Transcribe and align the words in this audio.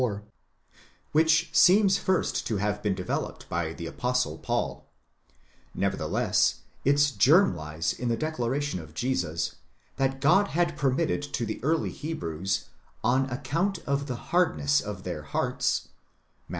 24), 0.01 0.23
which 1.11 1.51
seems 1.55 1.99
first 1.99 2.47
to 2.47 2.57
have 2.57 2.81
been 2.81 2.95
developed 2.95 3.47
by 3.49 3.71
the 3.71 3.85
Apostle 3.85 4.39
Paul; 4.39 4.83
nevertheless, 5.75 6.61
its 6.83 7.11
germ 7.11 7.55
lies 7.55 7.93
in 7.93 8.07
the 8.09 8.17
declaration 8.17 8.79
of 8.79 8.95
Jesus, 8.95 9.57
that 9.97 10.19
'God 10.19 10.47
had 10.47 10.75
permitted 10.75 11.21
to 11.21 11.45
the 11.45 11.63
early 11.63 11.91
Hebrews, 11.91 12.65
on 13.03 13.29
account 13.29 13.77
of 13.85 14.07
the 14.07 14.15
hardness 14.31 14.81
of 14.81 15.03
their 15.03 15.21
hearts 15.21 15.89
(Matt. 16.47 16.49